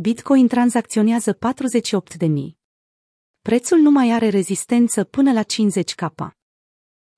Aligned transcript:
Bitcoin 0.00 0.48
tranzacționează 0.48 1.38
48.000. 1.38 2.28
Prețul 3.42 3.78
nu 3.78 3.90
mai 3.90 4.10
are 4.10 4.28
rezistență 4.28 5.04
până 5.04 5.32
la 5.32 5.42
50k. 5.42 6.28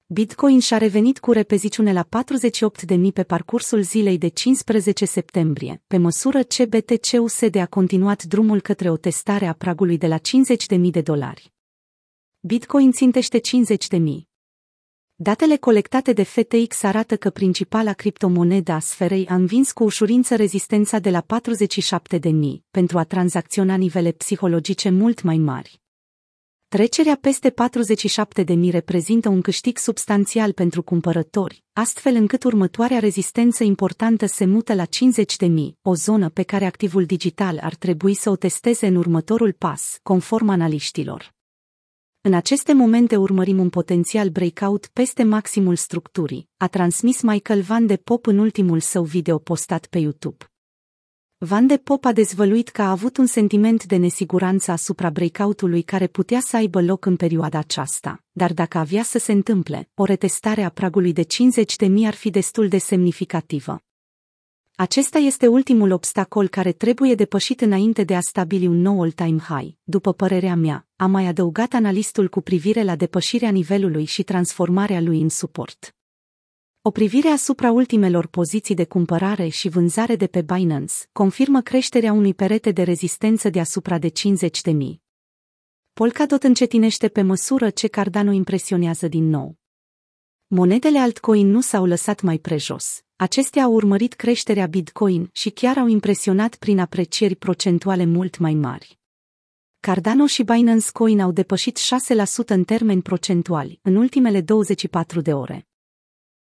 Bitcoin 0.07 0.61
și-a 0.61 0.79
revenit 0.79 1.19
cu 1.19 1.33
repeziciune 1.33 1.93
la 1.93 2.09
48.000 2.97 3.13
pe 3.15 3.23
parcursul 3.23 3.83
zilei 3.83 4.19
de 4.19 4.29
15 4.29 5.05
septembrie, 5.05 5.83
pe 5.87 5.97
măsură 5.97 6.43
ce 6.43 6.65
BTC-USD 6.65 7.57
a 7.57 7.67
continuat 7.67 8.23
drumul 8.23 8.61
către 8.61 8.91
o 8.91 8.97
testare 8.97 9.47
a 9.47 9.53
pragului 9.53 9.99
de 9.99 10.07
la 10.07 10.19
50.000 10.19 10.81
de 10.91 11.01
dolari. 11.01 11.53
Bitcoin 12.41 12.93
țintește 12.93 13.41
50.000. 13.41 14.30
Datele 15.23 15.57
colectate 15.57 16.13
de 16.13 16.23
FTX 16.23 16.83
arată 16.83 17.17
că 17.17 17.31
principala 17.31 17.93
criptomonedă 17.93 18.73
a 18.73 18.79
sferei 18.79 19.27
a 19.29 19.35
învins 19.35 19.73
cu 19.73 19.85
ușurință 19.85 20.37
rezistența 20.37 20.99
de 20.99 21.11
la 21.11 21.25
47.000 22.21 22.31
pentru 22.71 22.99
a 22.99 23.05
tranzacționa 23.05 23.75
nivele 23.75 24.13
psihologice 24.13 24.91
mult 24.91 25.23
mai 25.23 25.37
mari. 25.37 25.81
Trecerea 26.69 27.19
peste 27.21 27.55
47.000 28.47 28.71
reprezintă 28.71 29.29
un 29.29 29.41
câștig 29.41 29.79
substanțial 29.79 30.53
pentru 30.53 30.83
cumpărători, 30.83 31.65
astfel 31.73 32.15
încât 32.15 32.45
următoarea 32.45 32.99
rezistență 32.99 33.65
importantă 33.65 34.27
se 34.27 34.45
mută 34.45 34.75
la 34.75 34.85
50.000, 34.85 35.51
o 35.83 35.95
zonă 35.95 36.29
pe 36.29 36.43
care 36.43 36.65
activul 36.65 37.05
digital 37.05 37.59
ar 37.63 37.75
trebui 37.75 38.15
să 38.15 38.31
o 38.31 38.37
testeze 38.37 38.87
în 38.87 38.97
următorul 38.97 39.53
pas, 39.53 39.99
conform 40.03 40.49
analiștilor. 40.49 41.39
În 42.23 42.35
aceste 42.35 42.73
momente 42.73 43.17
urmărim 43.17 43.59
un 43.59 43.71
potențial 43.71 44.29
breakout 44.29 44.87
peste 44.87 45.23
maximul 45.23 45.77
structurii, 45.77 46.49
a 46.57 46.67
transmis 46.67 47.23
Michael 47.23 47.61
Van 47.63 47.87
de 47.87 47.97
Pop 47.97 48.27
în 48.27 48.39
ultimul 48.39 48.81
său 48.81 49.05
video 49.05 49.39
postat 49.39 49.87
pe 49.87 49.99
YouTube. 49.99 50.45
Van 51.39 51.67
de 51.67 51.77
Pop 51.77 52.05
a 52.05 52.13
dezvăluit 52.13 52.69
că 52.69 52.83
a 52.83 52.91
avut 52.91 53.17
un 53.17 53.27
sentiment 53.27 53.85
de 53.85 53.97
nesiguranță 53.97 54.71
asupra 54.71 55.11
breakout-ului 55.11 55.83
care 55.83 56.07
putea 56.07 56.41
să 56.41 56.57
aibă 56.57 56.83
loc 56.83 57.05
în 57.05 57.17
perioada 57.17 57.59
aceasta, 57.59 58.25
dar 58.31 58.53
dacă 58.53 58.79
avea 58.79 59.03
să 59.03 59.19
se 59.19 59.33
întâmple, 59.33 59.91
o 59.95 60.05
retestare 60.05 60.63
a 60.63 60.69
pragului 60.69 61.13
de 61.13 61.23
50.000 61.23 62.07
ar 62.07 62.15
fi 62.15 62.31
destul 62.31 62.69
de 62.69 62.79
semnificativă. 62.79 63.83
Acesta 64.81 65.19
este 65.19 65.47
ultimul 65.47 65.91
obstacol 65.91 66.49
care 66.49 66.73
trebuie 66.73 67.15
depășit 67.15 67.61
înainte 67.61 68.05
de 68.05 68.17
a 68.17 68.21
stabili 68.21 68.67
un 68.67 68.81
nou 68.81 69.03
all-time 69.03 69.39
high, 69.39 69.75
după 69.83 70.13
părerea 70.13 70.55
mea, 70.55 70.87
a 70.97 71.07
mai 71.07 71.27
adăugat 71.27 71.73
analistul 71.73 72.29
cu 72.29 72.41
privire 72.41 72.83
la 72.83 72.97
depășirea 72.97 73.51
nivelului 73.51 74.05
și 74.05 74.23
transformarea 74.23 75.01
lui 75.01 75.21
în 75.21 75.29
suport. 75.29 75.97
O 76.83 76.91
privire 76.91 77.29
asupra 77.29 77.71
ultimelor 77.71 78.27
poziții 78.27 78.75
de 78.75 78.85
cumpărare 78.85 79.49
și 79.49 79.69
vânzare 79.69 80.17
de 80.17 80.27
pe 80.27 80.43
Binance 80.43 80.95
confirmă 81.13 81.61
creșterea 81.61 82.13
unui 82.13 82.35
perete 82.35 82.71
de 82.71 82.83
rezistență 82.83 83.51
deasupra 83.51 83.99
de 83.99 84.09
50.000. 84.09 84.15
Polkadot 85.93 86.43
încetinește 86.43 87.09
pe 87.09 87.23
măsură 87.23 87.71
ce 87.71 87.89
Cardano 87.89 88.33
impresionează 88.33 89.09
din 89.09 89.29
nou. 89.29 89.59
Monedele 90.47 90.99
altcoin 90.99 91.47
nu 91.51 91.61
s-au 91.61 91.85
lăsat 91.87 92.21
mai 92.21 92.39
prejos. 92.39 93.05
Acestea 93.21 93.63
au 93.63 93.73
urmărit 93.73 94.13
creșterea 94.13 94.67
Bitcoin 94.67 95.29
și 95.33 95.51
chiar 95.51 95.79
au 95.79 95.87
impresionat 95.87 96.55
prin 96.55 96.79
aprecieri 96.79 97.37
procentuale 97.37 98.05
mult 98.05 98.39
mai 98.39 98.55
mari. 98.55 98.99
Cardano 99.81 100.27
și 100.27 100.43
Binance 100.43 100.91
Coin 100.93 101.21
au 101.21 101.33
depășit 101.33 101.79
6% 102.45 102.47
în 102.47 102.65
termeni 102.65 103.03
procentuali 103.03 103.79
în 103.83 103.97
ultimele 103.97 104.41
24 104.41 105.21
de 105.21 105.33
ore. 105.33 105.69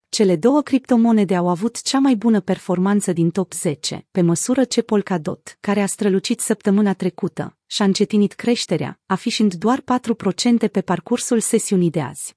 Cele 0.08 0.36
două 0.36 0.62
criptomonede 0.62 1.34
au 1.34 1.48
avut 1.48 1.82
cea 1.82 1.98
mai 1.98 2.14
bună 2.14 2.40
performanță 2.40 3.12
din 3.12 3.30
top 3.30 3.52
10, 3.52 4.06
pe 4.10 4.20
măsură 4.20 4.64
ce 4.64 4.82
Polkadot, 4.82 5.56
care 5.60 5.80
a 5.80 5.86
strălucit 5.86 6.40
săptămâna 6.40 6.92
trecută, 6.92 7.56
și-a 7.66 7.84
încetinit 7.84 8.32
creșterea, 8.32 9.00
afișind 9.06 9.54
doar 9.54 9.80
4% 9.80 10.70
pe 10.72 10.80
parcursul 10.80 11.40
sesiunii 11.40 11.90
de 11.90 12.00
azi. 12.00 12.34